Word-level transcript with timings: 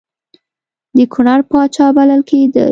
د 0.95 0.97
کنړ 1.13 1.39
پاچا 1.49 1.87
بلل 1.97 2.21
کېدی. 2.29 2.65